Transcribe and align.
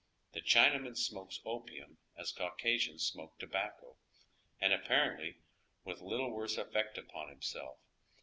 The 0.31 0.41
Chinaman 0.41 0.97
smokes 0.97 1.41
opium 1.45 1.99
as 2.17 2.31
Caucasians 2.31 3.05
smoke 3.05 3.37
tobacco, 3.37 3.97
and 4.59 4.73
apparently 4.73 5.41
with 5.83 6.01
little 6.01 6.31
worse 6.31 6.57
effect 6.57 6.97
npon 6.97 7.29
himself. 7.29 7.77